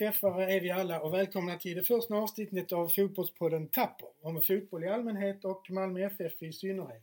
[0.00, 4.84] MFF-are är vi alla och välkomna till det första avsnittet av Fotbollspodden Tapper om fotboll
[4.84, 7.02] i allmänhet och Malmö FF i synnerhet.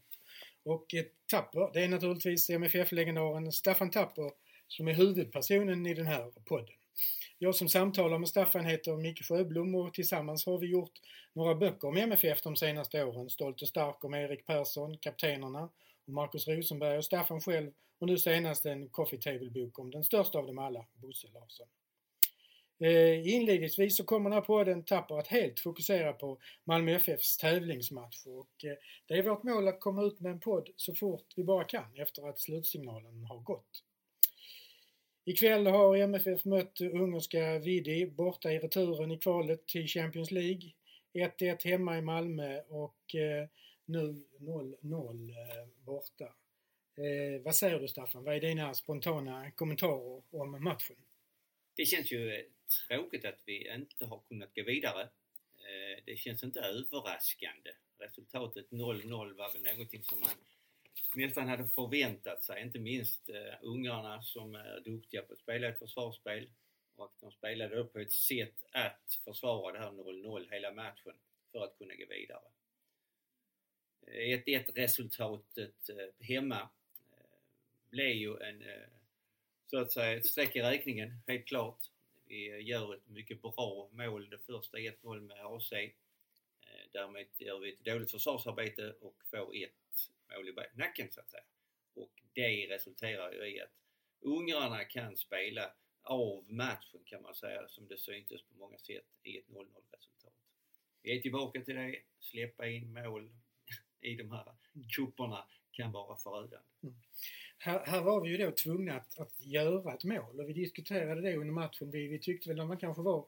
[0.64, 0.86] Och
[1.32, 4.32] Tapper, det är naturligtvis MFF-legendaren Staffan Tapper
[4.68, 6.76] som är huvudpersonen i den här podden.
[7.38, 11.02] Jag som samtalar med Staffan heter Micke Sjöblom och tillsammans har vi gjort
[11.34, 13.30] några böcker om MFF de senaste åren.
[13.30, 15.70] Stolt och stark om Erik Persson, kaptenerna,
[16.06, 20.38] Marcus Markus Rosenberg och Staffan själv och nu senast en coffee table-bok om den största
[20.38, 21.68] av dem alla, Bosse Larsson.
[22.80, 28.26] Eh, inledningsvis så kommer den här podden Tapper att helt fokusera på Malmö FFs tävlingsmatch
[28.26, 31.44] och eh, det är vårt mål att komma ut med en podd så fort vi
[31.44, 33.84] bara kan efter att slutsignalen har gått.
[35.26, 40.72] Ikväll har MFF mött ungerska Vidi borta i returen i kvalet till Champions League.
[41.14, 43.48] 1-1 hemma i Malmö och eh,
[43.86, 46.26] nu 0-0 eh, borta.
[46.98, 48.24] Eh, vad säger du Staffan?
[48.24, 50.96] Vad är dina spontana kommentarer om matchen?
[51.76, 52.42] Det känns ju eh,
[52.88, 55.02] tråkigt att vi inte har kunnat gå vidare.
[55.58, 57.72] Eh, det känns inte överraskande.
[57.98, 60.30] Resultatet 0-0 var väl någonting som man
[61.16, 62.62] nästan hade förväntat sig.
[62.62, 66.50] Inte minst uh, ungarna som är duktiga på att spela ett försvarsspel
[66.96, 71.14] och de spelade upp på ett sätt att försvara det här 0-0 hela matchen
[71.52, 72.48] för att kunna gå vidare.
[74.08, 76.70] Eh, 1-1 resultatet hemma
[77.90, 78.64] blev ju en
[79.68, 81.80] så att säga ett streck i räkningen, helt klart.
[82.28, 85.72] Vi gör ett mycket bra mål, det första 1-0 med AC.
[85.72, 85.92] Eh,
[86.92, 91.44] därmed gör vi ett dåligt försvarsarbete och får ett mål i nacken så att säga.
[91.94, 93.74] Och det resulterar ju i att
[94.20, 95.72] ungrarna kan spela
[96.04, 100.34] av matchen kan man säga som det syntes på många sätt i ett 0-0 resultat.
[101.02, 103.32] Vi är tillbaka till det, släppa in mål
[104.02, 104.56] i de här
[104.96, 106.58] kupperna kan vara förödande.
[106.84, 106.96] Mm.
[107.66, 111.22] Här, här, var vi ju då tvungna att, att göra ett mål och vi diskuterade
[111.22, 111.92] det under matchen.
[111.92, 113.28] Vi, vi tyckte väl att man kanske var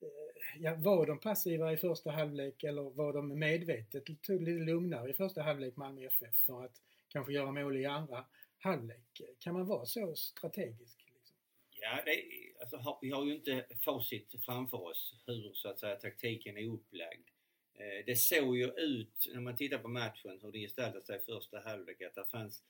[0.00, 5.10] eh, ja, var de passiva i första halvlek eller var de medvetet tog lite lugnare
[5.10, 8.24] i första halvlek Malmö FF för att kanske göra mål i andra
[8.58, 9.20] halvlek?
[9.38, 10.98] Kan man vara så strategisk?
[11.14, 11.36] Liksom?
[11.70, 12.22] Ja, det,
[12.60, 17.28] alltså, vi har ju inte facit framför oss hur så att säga taktiken är upplagd.
[17.74, 21.20] Eh, det såg ju ut, när man tittar på matchen, hur det gestaltade sig i
[21.20, 22.62] första halvlek, att det fanns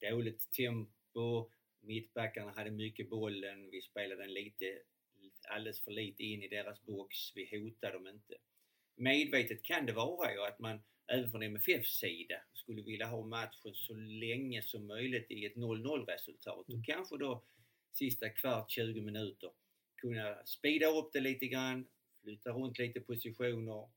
[0.00, 4.78] dåligt tempo, mittbackarna hade mycket bollen, vi spelade den lite
[5.48, 7.16] alldeles för lite in i deras box.
[7.34, 8.34] Vi hotar dem inte.
[8.94, 13.74] Medvetet kan det vara ju att man även från MFFs sida skulle vilja ha matchen
[13.74, 16.84] så länge som möjligt i ett 0-0 resultat och mm.
[16.84, 17.44] kanske då
[17.92, 19.50] sista kvart, 20 minuter
[19.96, 21.86] kunna speeda upp det lite grann,
[22.22, 23.88] flytta runt lite positioner.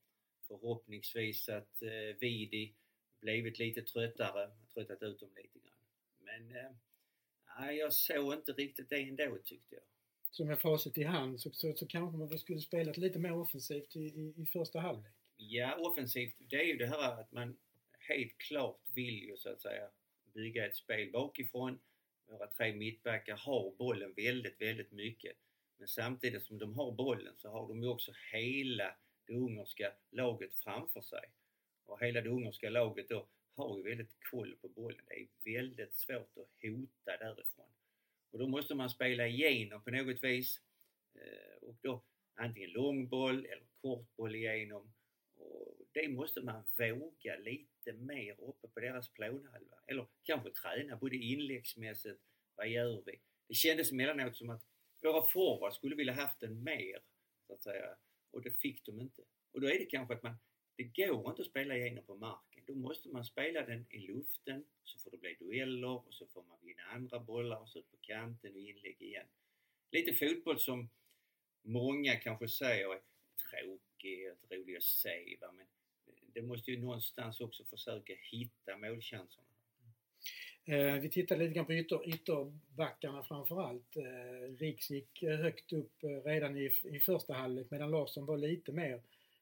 [0.48, 2.76] Förhoppningsvis att eh, Vidi
[3.22, 5.79] blivit lite tröttare, tröttat ut dem lite grann.
[6.32, 9.84] Men eh, jag såg inte riktigt det ändå tyckte jag
[10.32, 13.96] som med facit i hand så, så, så kanske man skulle spelat lite mer offensivt
[13.96, 15.14] i, i, i första halvlek.
[15.38, 17.58] Ja, offensivt, det är ju det här att man
[18.00, 19.90] helt klart vill ju så att säga
[20.34, 21.80] bygga ett spel bakifrån.
[22.28, 25.38] Våra tre mittbackar har bollen väldigt, väldigt mycket.
[25.78, 30.54] Men samtidigt som de har bollen så har de ju också hela det ungerska laget
[30.54, 31.32] framför sig.
[31.86, 33.28] Och hela det ungerska laget då
[33.60, 35.06] har ju väldigt koll på bollen.
[35.08, 37.72] Det är väldigt svårt att hota därifrån.
[38.32, 40.62] Och då måste man spela igenom på något vis.
[41.16, 42.04] Eh, och då
[42.36, 44.94] antingen långboll eller kortboll igenom.
[45.36, 49.78] Och det måste man våga lite mer uppe på deras planhalva.
[49.88, 52.22] Eller kanske träna både inläggsmässigt,
[52.56, 53.22] vad gör vi?
[53.48, 54.64] Det kändes emellanåt som att
[55.02, 57.00] våra forwards skulle vilja haft den mer,
[57.48, 57.96] så att säga.
[58.32, 59.22] Och det fick de inte.
[59.52, 60.36] Och då är det kanske att man,
[60.76, 62.49] det går inte att spela igenom på marken.
[62.70, 66.44] Då måste man spela den i luften, så får det bli dueller och så får
[66.44, 69.28] man vinna andra bollar och så ut på kanten och inlägg igen.
[69.92, 70.90] Lite fotboll som
[71.62, 73.02] många kanske säger är
[73.50, 75.52] tråkig, inte rolig att se va?
[75.52, 75.66] men
[76.34, 79.48] det måste ju någonstans också försöka hitta målchanserna.
[80.66, 83.98] Eh, vi tittade lite grann på ytter, ytterbackarna framförallt.
[83.98, 88.72] Eh, Riks gick högt upp eh, redan i, i första halvlek medan Larsson var lite
[88.72, 89.02] mer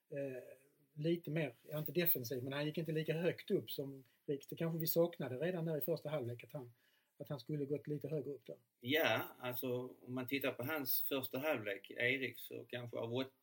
[0.09, 0.56] eh,
[0.97, 4.47] lite mer, ja, inte defensiv, men han gick inte lika högt upp som Riks.
[4.47, 6.73] Det kanske vi saknade redan där i första halvlek att han,
[7.17, 8.57] att han skulle gått lite högre upp där.
[8.79, 13.33] Ja, alltså om man tittar på hans första halvlek, Erik, så kanske av, åt,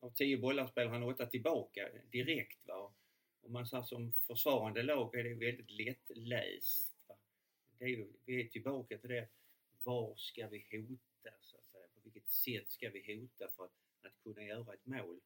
[0.00, 2.68] av tio bollar spelar han åtta tillbaka direkt.
[2.68, 2.94] Va?
[3.42, 7.04] Om man säger som försvarande lag är det väldigt lättläst.
[7.08, 7.14] Va?
[7.78, 9.28] Det är ju, vi är tillbaka till det,
[9.82, 11.84] var ska vi hota så att säga?
[11.94, 15.20] På vilket sätt ska vi hota för att, att kunna göra ett mål?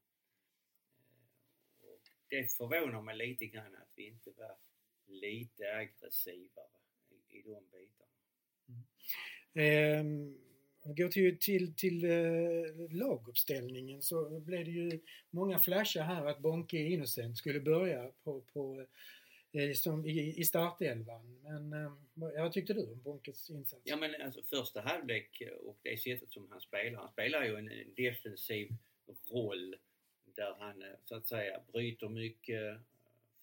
[2.28, 4.56] Det förvånar mig lite grann att vi inte var
[5.06, 6.67] lite aggressivare
[7.11, 8.12] i, i de bitarna.
[9.55, 10.31] Mm.
[10.32, 10.37] Eh,
[10.82, 15.00] Om vi går till, till, till eh, laguppställningen så blev det ju
[15.31, 18.87] många flashar här att Bonke Innocent skulle börja på, på
[19.52, 21.40] eh, som i, i startelvan.
[21.43, 23.82] Men eh, vad tyckte du om Bonkes insats?
[23.84, 27.00] Ja men alltså första halvlek och det sättet som han spelar.
[27.00, 28.69] Han spelar ju en, en defensiv
[29.31, 29.76] roll
[30.37, 32.81] där han eh, så att säga bryter mycket, eh,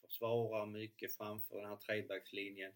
[0.01, 2.71] försvarar mycket framför den här trebackslinjen.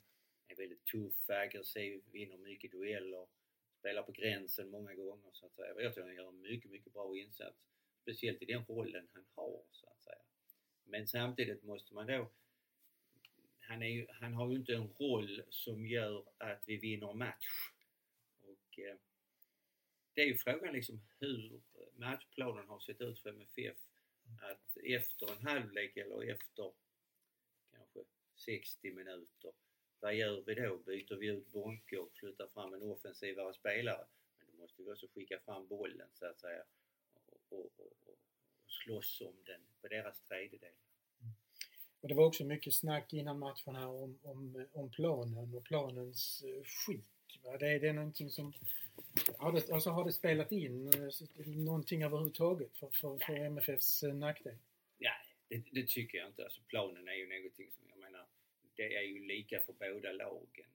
[0.47, 3.27] Är väldigt tuff, aggressiv, vinner mycket dueller
[3.79, 5.81] spelar på gränsen många gånger så att säga.
[5.81, 7.57] Jag tror han gör en mycket, mycket bra insats.
[8.01, 10.21] Speciellt i den rollen han har så att säga.
[10.85, 12.29] Men samtidigt måste man då
[13.59, 17.71] han, är ju, han har ju inte en roll som gör att vi vinner match.
[18.41, 18.95] Och eh,
[20.13, 21.61] det är ju frågan liksom hur
[21.95, 23.77] matchplanen har sett ut för MFF.
[24.41, 26.73] Att efter en halvlek eller efter
[27.71, 27.99] kanske
[28.35, 29.53] 60 minuter
[29.99, 30.77] vad gör vi då?
[30.77, 34.07] Byter vi ut Bonke och flyttar fram en offensivare spelare?
[34.37, 36.63] Men då måste vi också skicka fram bollen så att säga
[37.13, 38.19] och, och, och, och
[38.67, 40.73] slåss om den på deras tredjedel.
[41.21, 41.33] Mm.
[42.01, 46.43] Och det var också mycket snack innan matchen här om, om, om planen och planens
[46.43, 47.16] eh, skit.
[47.47, 47.57] Va?
[47.57, 48.53] Det, det är någonting som
[49.37, 54.13] har det, alltså har det spelat in eh, någonting överhuvudtaget för, för, för MFFs eh,
[54.13, 54.57] nackdel?
[54.97, 55.11] Nej,
[55.49, 56.43] det, det, tycker jag inte.
[56.43, 57.87] Alltså planen är ju någonting som
[58.77, 60.65] det är ju lika för båda lagen.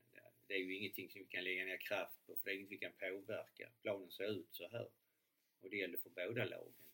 [0.47, 2.71] Det är ju ingenting som vi kan lägga ner kraft på för det är inget
[2.71, 3.69] vi kan påverka.
[3.83, 4.89] Planen ser ut så här.
[5.61, 6.85] Och det gäller för båda lagen.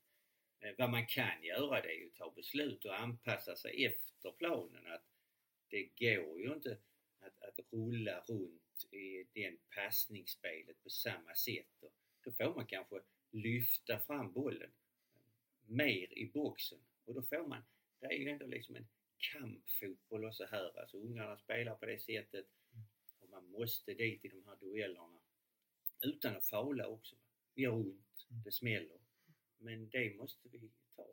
[0.60, 4.30] Eh, vad man kan göra det är ju att ta beslut och anpassa sig efter
[4.30, 4.86] planen.
[4.86, 5.04] Att
[5.68, 6.78] det går ju inte
[7.20, 11.82] att, att rulla runt i den passningsspelet på samma sätt.
[11.82, 11.92] Och
[12.24, 14.70] då får man kanske lyfta fram bollen
[15.66, 17.62] mer i boxen och då får man,
[18.00, 18.88] det är ju ändå liksom en
[19.18, 20.80] kampfotboll och så här.
[20.80, 22.46] Alltså ungarna spelar på det sättet
[23.20, 25.20] och man måste dit i de här duellerna
[26.02, 27.16] utan att faula också.
[27.54, 28.42] Det gör ont, mm.
[28.42, 28.98] det smäller.
[29.58, 31.06] Men det måste vi ta.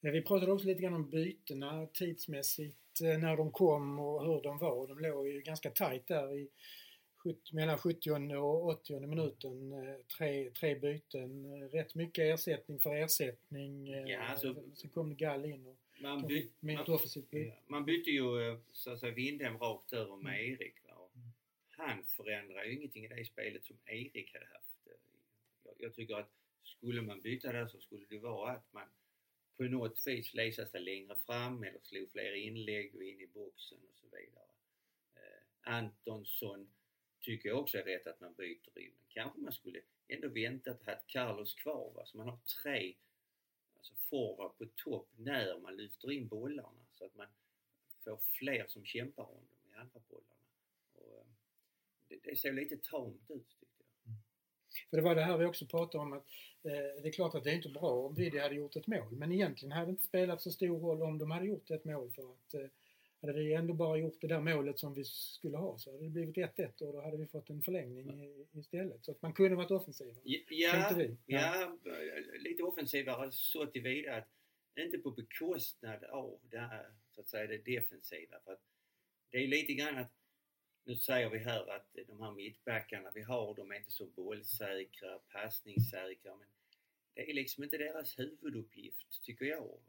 [0.00, 4.58] Vi pratade också lite grann om bytena tidsmässigt, eh, när de kom och hur de
[4.58, 4.86] var.
[4.86, 6.48] De låg ju ganska tajt där i
[7.52, 9.72] mellan 70 och 80 minuten.
[9.72, 13.86] Eh, tre, tre byten, rätt mycket ersättning för ersättning.
[13.86, 16.84] Ja, alltså, Sen kom Gall in och man, by, man,
[17.66, 20.52] man bytte ju eh, så att säga Windhem rakt över med mm.
[20.52, 20.74] Erik.
[20.84, 21.10] Va?
[21.14, 21.28] Mm.
[21.70, 24.86] Han förändrar ju ingenting i det spelet som Erik hade haft.
[24.86, 24.92] Eh,
[25.64, 26.30] jag, jag tycker att
[26.64, 28.88] skulle man byta där så skulle det vara att man
[29.62, 33.78] på något vis läsa sig längre fram eller slog fler inlägg och in i boxen
[33.90, 34.50] och så vidare.
[35.14, 36.70] Eh, Antonsson
[37.20, 38.92] tycker jag också är rätt att man byter in.
[38.98, 42.06] Men kanske man skulle ändå väntat och haft Carlos kvar va?
[42.06, 42.94] så man har tre
[43.76, 47.28] alltså forward på topp när man lyfter in bollarna så att man
[48.04, 50.46] får fler som kämpar om dem i andra bollarna.
[50.94, 51.26] Och, eh,
[52.08, 53.71] det, det ser lite tamt ut tycker jag.
[54.90, 56.26] För det var det här vi också pratade om att
[56.64, 59.12] eh, det är klart att det är inte bra om Vidi hade gjort ett mål
[59.12, 62.10] men egentligen hade det inte spelat så stor roll om de hade gjort ett mål
[62.10, 62.66] för att eh,
[63.22, 66.10] hade vi ändå bara gjort det där målet som vi skulle ha så hade det
[66.10, 69.04] blivit 1-1 och då hade vi fått en förlängning istället.
[69.04, 70.16] Så att man kunde varit offensivare.
[71.26, 72.14] Ja, ja, ja.
[72.38, 74.28] lite offensivare så tillvida att
[74.76, 78.36] inte på bekostnad av det här, så att säga, det defensiva.
[78.44, 78.62] För att
[79.30, 80.12] det är lite grann att
[80.84, 85.18] nu säger vi här att de här mittbackarna vi har, de är inte så bollsäkra,
[85.18, 86.48] passningssäkra men
[87.14, 89.80] det är liksom inte deras huvuduppgift, tycker jag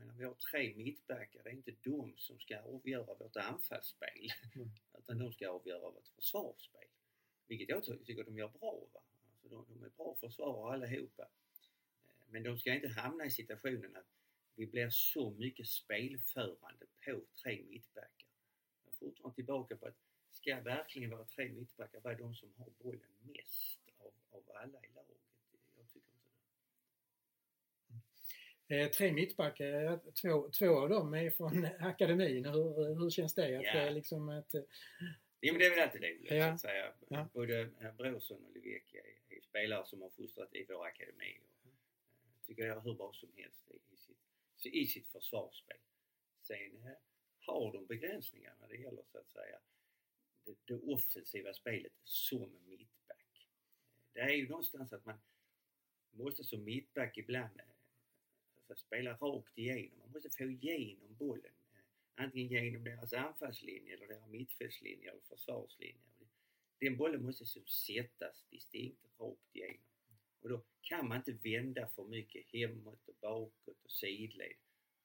[0.00, 1.42] menar, vi har tre mittbackar.
[1.42, 4.28] Det är inte de som ska avgöra vårt anfallsspel.
[4.54, 4.70] Mm.
[4.98, 6.88] Utan de ska avgöra vårt försvarsspel.
[7.46, 8.88] Vilket jag tycker de gör bra.
[8.92, 9.00] Va?
[9.32, 11.28] Alltså de, de är bra försvarare allihopa.
[12.26, 14.06] Men de ska inte hamna i situationen att
[14.54, 18.28] vi blir så mycket spelförande på tre mittbackar.
[18.84, 19.98] Jag är fortfarande tillbaka på att
[20.30, 24.88] ska verkligen våra tre mittbackar vara de som har bollen mest av, av alla i
[24.94, 25.16] laget?
[28.68, 32.44] Eh, tre mittbackar, två, två av dem är från akademin.
[32.44, 33.58] Hur, hur känns det?
[33.58, 33.90] Att ja.
[33.90, 34.54] liksom ett,
[35.40, 36.48] Ja men det är väl alltid roligt ja.
[36.48, 36.92] så att säga.
[37.08, 37.28] Ja.
[37.32, 41.40] Både eh, Brorsson och Livecki är, är, spelare som har fostrat i vår akademi.
[41.40, 41.72] Och, eh,
[42.46, 45.76] tycker jag hur bra som helst i, sitt, i sitt försvarsspel.
[46.42, 46.98] Sen eh,
[47.38, 49.58] har de begränsningar när det gäller så att säga
[50.44, 53.48] det, det offensiva spelet som mittback.
[54.12, 55.18] Det är ju någonstans att man
[56.10, 57.64] måste som mittback ibland eh,
[58.56, 59.98] alltså, spela rakt igenom.
[59.98, 61.52] Man måste få igenom bollen.
[61.72, 66.10] Eh, antingen genom deras anfallslinje eller deras mittfältslinje eller försvarslinje.
[66.78, 69.84] Den bollen måste som sättas distinkt rakt igenom.
[70.40, 74.52] Och då kan man inte vända för mycket hemåt och bakåt och sidled.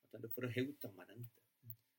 [0.03, 1.41] Utan då, för då hotar man inte.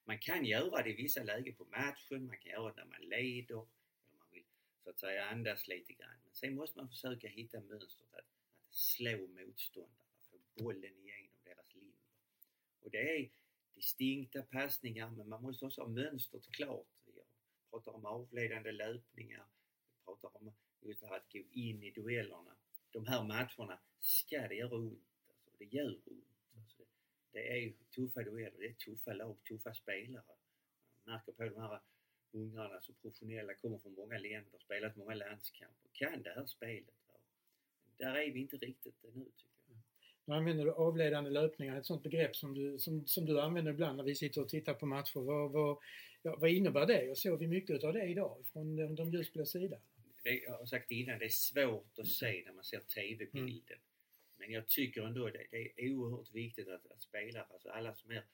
[0.08, 3.00] Man kan göra det i vissa lägen på matchen, man kan göra det när man
[3.00, 3.54] leder.
[3.54, 4.44] Eller man vill
[4.84, 6.18] så att säga andas lite grann.
[6.24, 11.74] Men sen måste man försöka hitta mönstret att, att slå motståndarna, få bollen igenom deras
[11.74, 11.96] linjer.
[12.80, 13.30] Och det är
[13.74, 16.86] distinkta passningar men man måste också ha mönstret klart.
[17.06, 17.22] Vi
[17.70, 19.46] pratar om avledande löpningar,
[19.92, 22.56] vi pratar om just det här att gå in i duellerna.
[22.90, 25.02] De här matcherna ska det göra ont.
[25.28, 26.35] Alltså, det gör ont.
[27.36, 30.22] Det, det är tuffa dueller, det är tuffa lag, tuffa spelare.
[31.04, 31.80] Man märker på de här
[32.32, 36.94] ungrarna som professionella, kommer från många länder, spelat många landskamper, kan det här spelet.
[37.08, 37.14] Va?
[37.96, 39.78] Där är vi inte riktigt ännu tycker jag.
[40.24, 43.96] Nu använder du avledande löpningar, ett sånt begrepp som du, som, som du använder ibland
[43.96, 45.20] när vi sitter och tittar på matcher.
[45.20, 45.78] Vad, vad,
[46.22, 47.10] ja, vad innebär det?
[47.10, 49.80] Och såg vi mycket av det idag från de, de ljusblå sidan?
[50.22, 53.78] Det, jag har sagt innan, det är svårt att se när man ser TV-bilden.
[53.78, 53.95] Mm.
[54.46, 58.10] Men jag tycker ändå det, det är oerhört viktigt att, att spelare, alltså alla som
[58.10, 58.24] är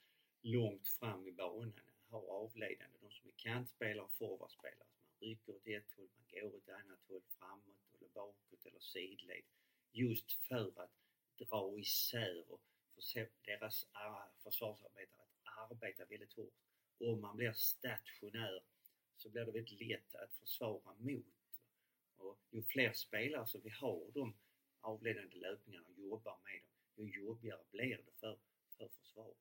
[0.41, 1.73] långt fram i banan,
[2.07, 2.97] har avledande.
[3.01, 4.87] De som är kantspelare och forwardspelare.
[5.19, 8.79] Man rycker åt ett håll, man går åt ett annat håll, framåt eller bakåt eller
[8.79, 9.43] sidled.
[9.91, 10.91] Just för att
[11.37, 12.61] dra isär och
[13.13, 16.53] få deras ah, försvarsarbetare att arbeta väldigt hårt.
[16.99, 18.63] Om man blir stationär
[19.17, 21.25] så blir det väldigt lätt att försvara mot.
[22.17, 24.33] Och ju fler spelare som vi har de
[24.83, 26.61] avledande löpningarna och jobbar med
[26.95, 28.39] dem, ju jobbigare blir det för,
[28.77, 29.37] för försvaret.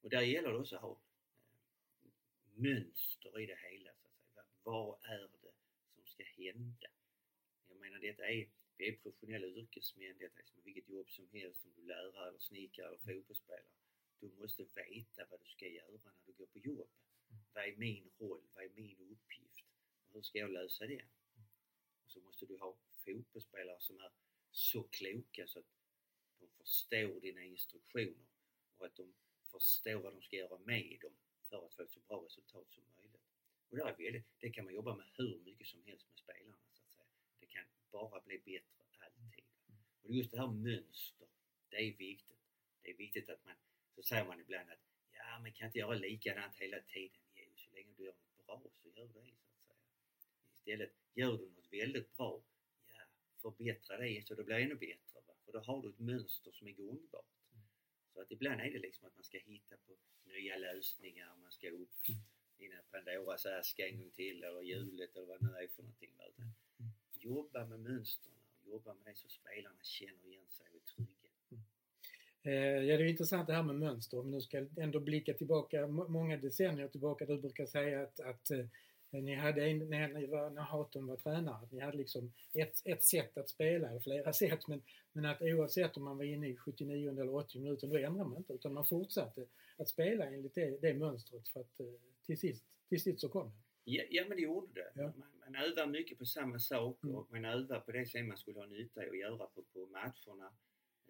[0.00, 1.00] Och där gäller det också att ha
[2.54, 3.90] mönster i det hela.
[3.94, 4.44] Så att säga.
[4.62, 5.52] Vad är det
[5.94, 6.88] som ska hända?
[7.68, 11.60] Jag menar detta är, vi är professionella yrkesmän, detta är som vilket jobb som helst
[11.60, 13.64] som du lärare eller snickare eller fotbollsspelare.
[14.20, 16.88] Du måste veta vad du ska göra när du går på jobb.
[17.52, 18.42] Vad är min roll?
[18.54, 19.64] Vad är min uppgift?
[20.08, 21.04] Och hur ska jag lösa det?
[22.04, 22.76] Och så måste du ha
[23.08, 24.10] fotbollsspelare som är
[24.50, 25.66] så kloka så att
[26.38, 28.26] de förstår dina instruktioner
[28.76, 29.14] och att de
[29.50, 31.16] förstår vad de ska göra med dem
[31.48, 33.22] för att få ett så bra resultat som möjligt.
[33.68, 36.58] Och det, är väldigt, det kan man jobba med hur mycket som helst med spelarna
[36.72, 37.06] så att säga.
[37.40, 39.44] Det kan bara bli bättre alltid.
[40.02, 41.28] Och just det här mönster,
[41.68, 42.38] det är viktigt.
[42.82, 43.54] Det är viktigt att man,
[43.94, 47.20] så säger man ibland att ja, man kan inte göra likadant hela tiden.
[47.34, 49.80] Jo, så länge du gör något bra så gör du det så att säga.
[50.58, 52.42] Istället, gör du något väldigt bra,
[53.42, 55.20] förbättra det så det blir ännu bättre.
[55.26, 55.34] Va?
[55.44, 57.24] För då har du ett mönster som är gångbart.
[58.14, 61.70] Så att ibland är det liksom att man ska hitta på nya lösningar, man ska
[61.70, 62.08] upp
[62.58, 66.12] i Pandoras ask en gång till eller hjulet eller vad det nu är för någonting.
[66.28, 66.52] Utan
[67.20, 71.30] jobba med mönstren jobba med det så spelarna känner igen sig och är trygga.
[72.42, 74.18] Eh, ja, det är intressant det här med mönster.
[74.18, 77.26] Om du ska ändå blicka tillbaka många decennier tillbaka.
[77.26, 78.66] Du brukar säga att, att eh,
[79.10, 83.04] ni hade en, när, ni var, när Haton var tränare, ni hade liksom ett, ett
[83.04, 86.56] sätt att spela, eller flera sätt, men, men att oavsett om man var inne i
[86.56, 89.46] 79 eller 80 minuter, då ändrade man inte utan man fortsatte
[89.76, 91.86] att spela enligt det, det mönstret för att eh,
[92.26, 93.56] till sist, till sist så kom det.
[93.84, 94.92] Ja, ja men det gjorde det.
[94.94, 95.02] Ja.
[95.02, 97.16] Man, man övar mycket på samma sak mm.
[97.16, 100.52] och man övar på det som man skulle ha nytta att göra på, på matcherna.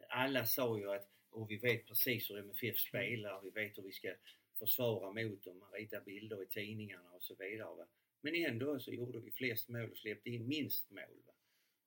[0.08, 3.92] Alla sa ju att och vi vet precis hur MFF spelar, vi vet hur vi
[3.92, 4.14] ska
[4.58, 7.74] försvara mot dem, man ritade bilder i tidningarna och så vidare.
[7.74, 7.86] Va?
[8.20, 11.22] Men ändå så gjorde vi flest mål och släppte in minst mål.
[11.26, 11.32] Va?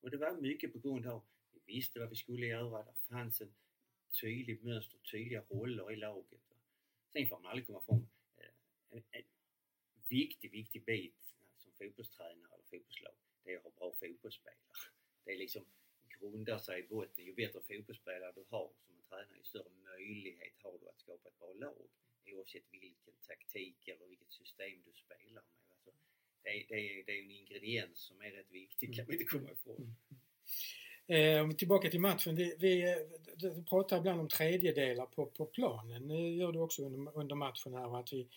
[0.01, 3.41] Och det var mycket på grund av vi visste vad vi skulle göra, det fanns
[3.41, 3.53] en
[4.21, 6.41] tydligt mönster, tydliga roller i laget.
[6.49, 6.55] Va?
[7.13, 8.45] Sen får man aldrig komma ifrån eh,
[8.89, 9.23] en, en
[10.09, 13.13] viktig, viktig bit som fotbollstränare eller fotbollslag,
[13.43, 14.57] det är att ha bra fotbollsspelare.
[15.23, 15.65] Det är liksom
[16.19, 17.25] grundar sig i botten.
[17.25, 21.29] Ju bättre fotbollsspelare du har som en tränare, ju större möjlighet har du att skapa
[21.29, 21.87] ett bra lag
[22.25, 22.93] oavsett vilken
[23.27, 25.43] taktik eller vilket system du spelar med.
[25.71, 25.89] Alltså,
[26.43, 29.25] det, är, det, är, det är en ingrediens som är rätt viktig, kan vi inte
[29.25, 29.95] komma ifrån.
[31.07, 32.35] Eh, tillbaka till matchen.
[32.35, 32.95] Vi, vi,
[33.55, 36.07] vi pratar ibland om tredjedelar på, på planen.
[36.07, 37.99] Det gör du också under, under matchen här.
[37.99, 38.27] Att vi,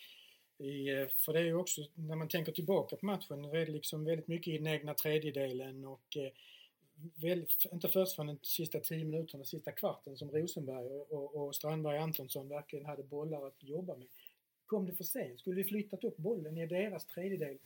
[0.59, 3.67] vi, eh, för det är ju också, när man tänker tillbaka på matchen, det är
[3.67, 6.33] liksom väldigt mycket i den egna tredjedelen och eh,
[7.23, 11.55] väl, inte först från de sista 10 minuterna, sista kvarten som Rosenberg och, och, och
[11.55, 14.09] Strandberg Antonsson verkligen hade bollar att jobba med.
[14.67, 15.41] Kom det för sent?
[15.41, 17.59] Skulle vi flyttat upp bollen i deras tredjedel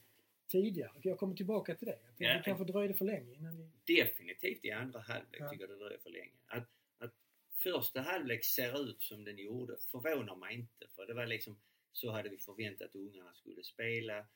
[0.47, 0.92] tidigare?
[1.02, 1.99] Jag kommer tillbaka till det.
[2.16, 3.94] Ja, det kanske dröjde för länge innan vi...
[3.94, 5.50] Definitivt i andra halvlek ja.
[5.50, 6.32] tycker jag det dröjde för länge.
[6.47, 6.68] Att,
[6.99, 7.14] att
[7.62, 10.87] första halvlek ser ut som den gjorde förvånar mig inte.
[10.94, 11.61] För det var liksom,
[11.92, 14.26] så hade vi förväntat att ungarna skulle spela.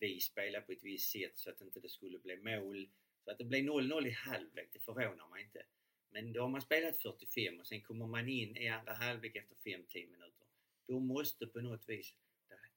[0.00, 2.88] Vi spelade på ett visst sätt så att inte det skulle bli mål.
[3.24, 5.62] Så att det blir 0-0 i halvlek, det förvånar mig inte.
[6.10, 9.54] Men då har man spelat 45 och sen kommer man in i andra halvlek efter
[9.54, 10.46] 5-10 minuter.
[10.86, 12.14] Då måste på något vis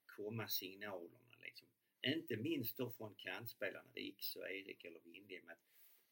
[0.05, 1.67] komma signalerna liksom.
[2.01, 5.59] Inte minst då från kantspelarna Riks och Erik eller Windhem att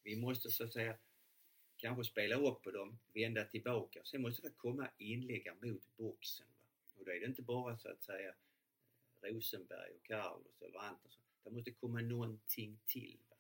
[0.03, 0.97] vi måste så att säga
[1.77, 6.47] kanske spela upp på dem, vända tillbaka och sen måste det komma inlägg mot boxen.
[6.59, 6.63] Va?
[6.95, 8.35] Och då är det inte bara så att säga
[9.21, 13.17] Rosenberg och Carlos eller Antonsson Det måste komma någonting till.
[13.29, 13.32] Va?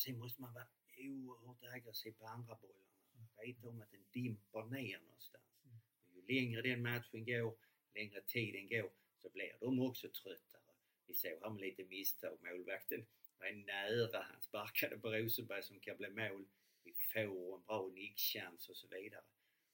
[0.00, 0.66] Och sen måste man vara
[0.98, 3.36] oerhört aggressiv på andra bollarna.
[3.36, 5.44] Veta om att den dimper ner någonstans.
[6.04, 7.56] Och ju längre den matchen går,
[7.94, 10.62] längre tiden går, så blir de också tröttare.
[11.06, 12.38] Vi såg här med lite misstag.
[12.42, 13.06] Målvakten
[13.38, 14.22] var nära.
[14.22, 16.44] Han sparkade på Rosenberg som kan bli mål.
[16.84, 19.24] Vi får en bra nickchans och så vidare.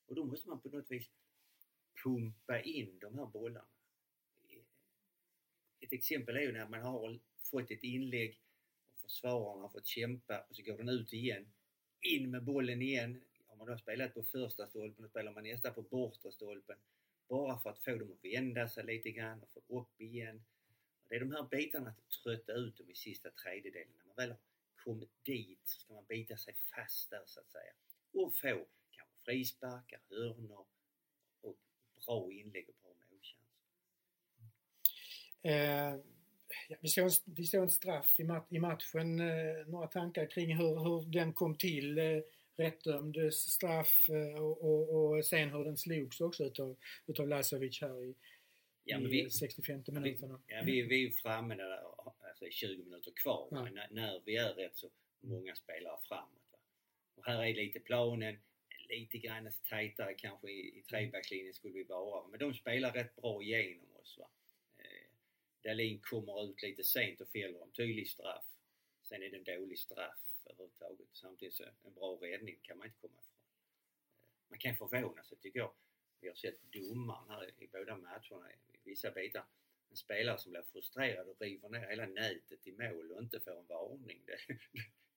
[0.06, 1.10] Och då måste man på något vis
[2.02, 3.68] pumpa in de här bollarna.
[5.80, 8.40] Ett exempel är ju när man har fått ett inlägg
[9.06, 11.46] försvararen har fått kämpa och så går den ut igen.
[12.00, 13.22] In med bollen igen.
[13.46, 16.76] Har man då spelat på första stolpen och spelar man nästa på bortre stolpen.
[17.28, 20.44] Bara för att få dem att vända sig lite grann och få upp igen.
[21.02, 23.92] Och det är de här bitarna att trötta ut dem i sista tredjedelen.
[23.98, 24.38] När man väl har
[24.84, 27.72] kommit dit så ska man bita sig fast där så att säga.
[28.12, 30.66] Och få kanske frisparkar, hörnor
[31.40, 31.58] och
[32.06, 33.38] bra inlägg och bra målchanser.
[35.42, 36.00] Eh,
[36.80, 39.20] vi, såg en, vi såg en straff i, mat, i matchen.
[39.20, 41.98] Eh, några tankar kring hur, hur den kom till.
[41.98, 42.20] Eh,
[42.56, 48.04] rättdömd straff eh, och, och, och sen hur den slogs också utav, utav Lasovic här
[48.04, 48.14] i,
[48.84, 50.40] ja, i vi, 65 minuterna.
[50.46, 51.80] Ja, vi, vi är framme där,
[52.28, 53.62] alltså 20 minuter kvar ja.
[53.62, 56.48] när, när, vi är rätt så många spelare framåt.
[56.52, 56.58] Va?
[57.14, 58.38] Och här är lite planen,
[58.88, 62.28] lite grann tajtare kanske i, i trebackslinjen skulle vi vara.
[62.28, 64.18] Men de spelar rätt bra igenom oss.
[64.18, 64.28] Va?
[65.66, 68.44] Dahlin kommer ut lite sent och fäller en tydlig straff.
[69.02, 71.08] Sen är det en dålig straff överhuvudtaget.
[71.12, 73.40] Samtidigt så en bra räddning kan man inte komma ifrån.
[74.20, 75.72] Eh, man kan förvåna sig tycker jag.
[76.20, 79.44] Vi har sett domaren här i båda matcherna i vissa bitar.
[79.90, 83.58] En spelare som blir frustrerad och river ner hela nätet i mål och inte får
[83.58, 84.22] en varning.
[84.26, 84.38] Det,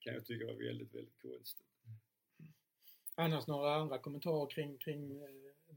[0.00, 1.66] kan jag tycka var väldigt, väldigt konstigt.
[3.14, 5.28] Annars några andra kommentarer kring, kring eh,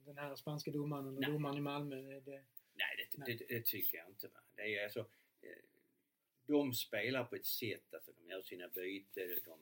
[0.05, 2.19] den här spanska domaren och domaren i Malmö?
[2.19, 3.25] Det, nej, det.
[3.25, 4.27] Det, det, tycker jag inte.
[4.27, 4.39] Va?
[4.55, 4.99] Det är alltså,
[5.41, 5.63] eh,
[6.47, 9.59] de spelar på ett sätt, alltså de gör sina byten, de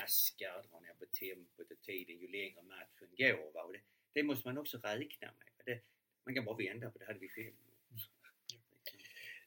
[0.00, 3.52] maskar, drar ner på tempot och tiden ju längre matchen går.
[3.52, 3.62] Va?
[3.62, 3.80] Och det,
[4.12, 5.64] det måste man också räkna med.
[5.64, 5.80] Det,
[6.24, 7.52] man kan bara vända på det, hade vi själv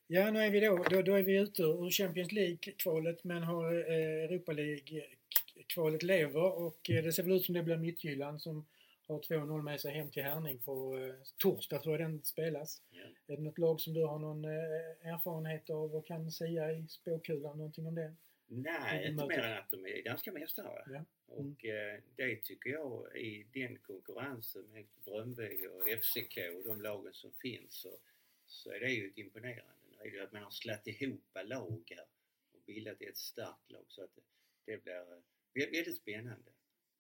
[0.08, 3.74] Ja, nu är vi då, då, då är vi ute ur Champions League-kvalet men har
[3.74, 8.66] eh, Europa League-kvalet lever och eh, det ser väl ut som det blir Midtjylland som
[9.08, 12.82] har 2-0 med sig hem till Härning på eh, torsdag tror jag den spelas.
[12.90, 13.04] Ja.
[13.28, 16.88] Är det något lag som du har någon eh, erfarenhet av och kan säga i
[16.88, 18.16] spåkulan någonting om det?
[18.48, 20.84] Nej, inte mer än att de är danska mästare.
[20.86, 20.92] Ja.
[20.94, 21.06] Mm.
[21.28, 27.14] Och eh, det tycker jag i den konkurrensen med Bröndby och FCK och de lagen
[27.14, 27.98] som finns så,
[28.46, 29.74] så är det ju ett imponerande.
[29.90, 32.06] Nu är det att man har slätt ihop lag här
[32.54, 34.22] och bildat ett starkt lag så att det,
[34.66, 36.52] det blir eh, väldigt spännande.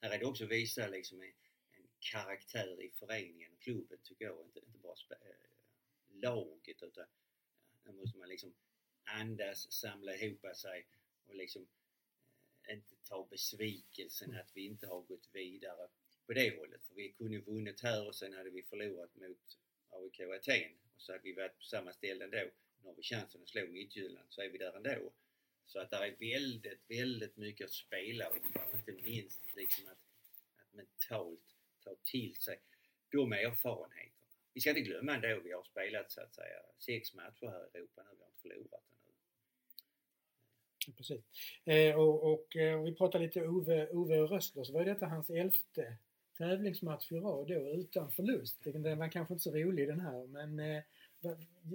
[0.01, 1.23] Här är det också visa liksom
[1.99, 5.35] karaktär i föreningen klubben tycker jag, inte, inte bara äh,
[6.09, 7.05] laget utan
[7.83, 8.53] ja, nu måste man liksom
[9.03, 10.87] andas, samla ihop sig
[11.27, 11.67] och liksom
[12.67, 15.87] äh, inte ta besvikelsen att vi inte har gått vidare
[16.25, 16.87] på det hållet.
[16.87, 21.11] För vi kunde vunnit här och sen hade vi förlorat mot AIK Aten och så
[21.11, 22.49] hade vi varit på samma ställe ändå.
[22.81, 25.11] Nu har vi chansen att slå Midtjylland så är vi där ändå.
[25.65, 28.37] Så att det är väldigt, väldigt mycket att spela och
[28.73, 29.99] Inte minst liksom att,
[30.57, 31.54] att mentalt
[31.85, 32.57] ta till sig
[33.11, 34.11] de erfarenheterna.
[34.53, 37.77] Vi ska inte glömma ändå, vi har spelat så att säga sex matcher här i
[37.77, 38.83] Europa nu, vi har inte förlorat
[40.97, 41.21] Precis.
[41.65, 45.97] Eh, och, och eh, vi pratade lite Ove, Ove Rössler så var detta hans elfte
[46.37, 48.63] tävlingsmatch i rad då utan förlust.
[48.63, 50.83] Den var kanske inte så rolig den här men eh,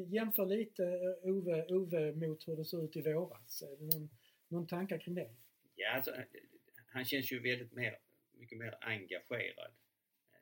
[0.09, 3.62] jämför lite eh, Ove, Ove mot hur det såg ut i våras.
[3.79, 4.11] Någon,
[4.49, 5.31] någon tankar kring det?
[5.75, 6.14] Ja, alltså,
[6.87, 7.99] han känns ju väldigt mer,
[8.33, 9.73] mycket mer engagerad.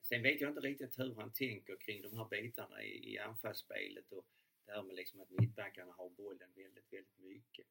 [0.08, 4.12] Sen vet jag inte riktigt hur han tänker kring de här bitarna i, i anfallsspelet
[4.12, 4.26] och
[4.66, 7.66] det här med liksom att mittbackarna har bollen väldigt, väldigt mycket.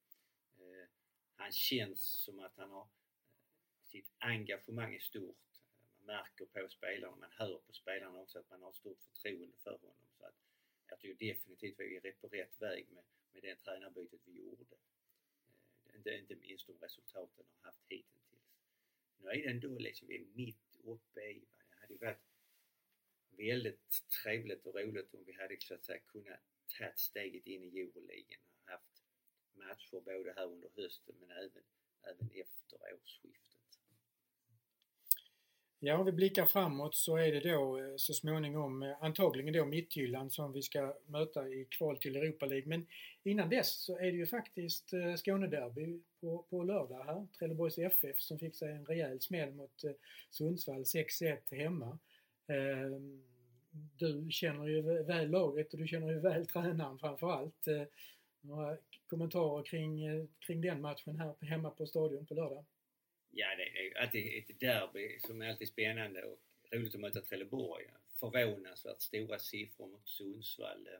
[0.58, 0.88] Eh,
[1.36, 5.38] han känns som att han har eh, sitt engagemang är stort.
[5.98, 9.78] Man märker på spelarna, man hör på spelarna också att man har stort förtroende för
[9.78, 10.08] honom.
[10.18, 10.36] Så att
[10.88, 14.76] jag tycker definitivt vi är på rätt väg med, med det tränarbytet vi gjorde.
[15.86, 18.44] Eh, inte, inte minst de resultaten har haft hittills.
[19.18, 22.27] Nu är det ändå liksom, vi är mitt uppe i, det hade ju varit
[23.38, 26.40] väldigt trevligt och roligt om vi hade så att säga kunnat
[26.78, 28.42] ta steget in i Euroligan
[29.58, 31.64] matcher både här under hösten men även,
[32.04, 33.44] även efter årsskiftet.
[35.80, 39.66] Ja, om vi blickar framåt så är det då eh, så småningom eh, antagligen då
[39.66, 42.68] Midtjylland som vi ska möta i kval till Europa League.
[42.68, 42.88] Men
[43.24, 47.28] innan dess så är det ju faktiskt eh, Skånederby på, på lördag här.
[47.40, 49.84] Trelleborgs FF som fick sig en rejäl smäll mot
[50.30, 52.00] Sundsvall 6-1 hemma.
[52.48, 53.24] Ehm,
[53.98, 57.68] du känner ju väl laget och du känner ju väl tränaren framförallt.
[57.68, 57.84] Eh,
[58.42, 62.66] några kommentarer kring, eh, kring den matchen här hemma på Stadion på lördag?
[63.32, 66.40] Ja, det är alltid ett derby som är alltid spännande och
[66.72, 67.86] roligt att möta Trelleborg.
[68.20, 70.88] Förvånansvärt stora siffror mot Sundsvall.
[70.88, 71.00] Eh,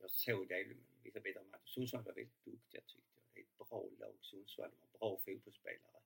[0.00, 0.66] jag såg det
[1.02, 1.66] vissa bitar av matchen.
[1.66, 3.24] Sundsvall var väldigt duktiga tyckte jag.
[3.34, 4.70] Det är ett bra lag Sundsvall.
[4.70, 6.02] De har bra fotbollsspelare.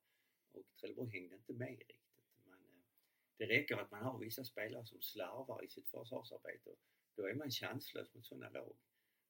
[0.53, 2.04] Och Trelleborg hängde inte med riktigt.
[3.37, 6.71] Det räcker att man har vissa spelare som slarvar i sitt försvarsarbete.
[7.17, 8.77] Då är man chanslös mot sådana lag.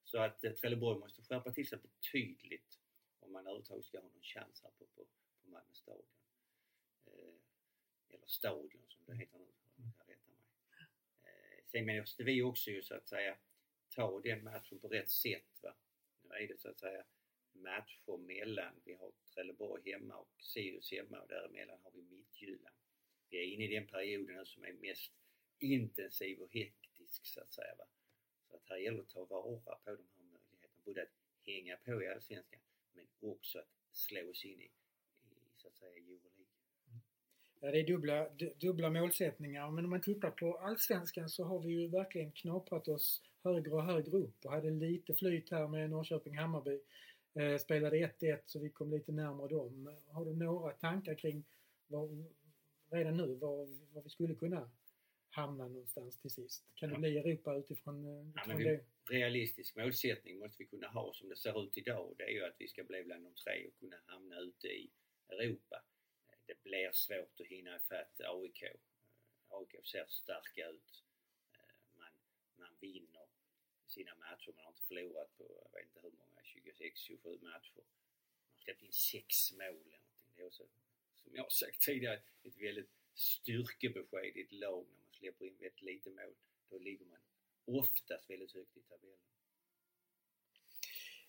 [0.04, 2.80] Så att eh, Trelleborg måste skärpa till sig betydligt
[3.20, 5.06] om man överhuvudtaget ska ha någon chans här på, på,
[5.42, 6.06] på Malmö stadion.
[7.06, 7.34] Eh,
[8.08, 10.46] eller stadion som det heter nu, om jag rätta mig.
[11.22, 13.38] Eh, sen måste vi också ju så att säga
[13.88, 15.62] ta den matchen på rätt sätt.
[15.62, 15.76] Va?
[16.22, 17.04] Nu är det så att säga
[17.52, 22.76] matcher mellan, vi har Trelleborg hemma och Sirius hemma och däremellan har vi Midtjylland.
[23.30, 25.12] Vi är inne i den perioden som är mest
[25.58, 27.74] intensiv och hektisk så att säga.
[27.78, 27.84] Va?
[28.50, 30.68] Så att här gäller det att ta vara på de här möjligheterna.
[30.84, 31.08] Både att
[31.46, 32.60] hänga på i Allsvenskan
[32.92, 34.70] men också att slå oss in i, i
[35.56, 36.44] så att säga Euroleague.
[36.88, 37.00] Mm.
[37.60, 38.28] Ja, det är dubbla,
[38.60, 43.22] dubbla målsättningar men om man tittar på Allsvenskan så har vi ju verkligen knaprat oss
[43.42, 46.80] högre och högre upp och hade lite flyt här med Norrköping-Hammarby.
[47.34, 49.96] Eh, spelade 1-1 så vi kom lite närmare dem.
[50.06, 51.44] Har du några tankar kring
[51.86, 52.24] vad,
[52.90, 54.70] redan nu var, var vi skulle kunna
[55.30, 56.64] hamna någonstans till sist?
[56.74, 58.84] Kan det bli Europa utifrån, eh, utifrån ja, det?
[59.14, 62.14] Realistisk målsättning måste vi kunna ha som det ser ut idag.
[62.18, 64.90] Det är ju att vi ska bli bland de tre och kunna hamna ute i
[65.28, 65.84] Europa.
[66.46, 68.62] Det blir svårt att hinna ifatt AIK.
[68.62, 68.70] Eh,
[69.48, 71.04] AIK ser starka ut.
[71.52, 72.12] Eh, man,
[72.56, 73.26] man vinner
[73.86, 74.52] sina matcher.
[74.56, 77.84] Man har inte förlorat på, jag vet inte hur många, 26-27 matcher.
[78.46, 80.32] Man har släppt in sex mål eller någonting.
[80.34, 80.66] Det är också,
[81.24, 85.56] som jag har sagt tidigare, ett väldigt styrkebesked i ett lag när man släpper in
[85.60, 86.34] väldigt lite mål.
[86.70, 87.18] Då ligger man
[87.80, 89.18] oftast väldigt högt i tabellen.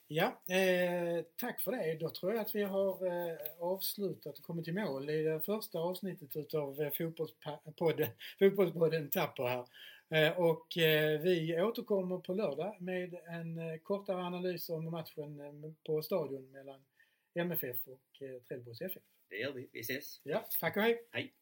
[0.08, 1.98] Ja, eh, tack för det.
[2.00, 5.80] Då tror jag att vi har eh, avslutat och kommit till mål i det första
[5.80, 8.08] avsnittet utav eh, fotbollspodden,
[8.40, 9.68] fotbollspodden Tapper här.
[10.10, 15.72] Eh, och eh, vi återkommer på lördag med en eh, kortare analys om matchen eh,
[15.86, 16.86] på Stadion mellan
[17.34, 19.04] MFF och eh, Trelleborgs FF.
[19.30, 19.70] Det gör vi.
[19.74, 20.22] Vi ses.
[20.24, 21.08] Ja, tack och hej.
[21.12, 21.34] Hej.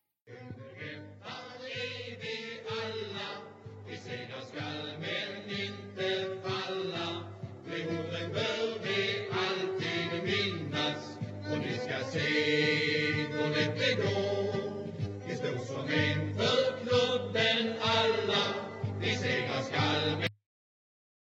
[3.87, 7.23] Vi segrar skall men inte falla.
[7.65, 11.17] Behoven bör vi alltid minnas.
[11.51, 14.87] Och ni ska se då det går.
[15.27, 18.55] Vi står som en för klubben alla.
[18.99, 20.32] Vi segrar skall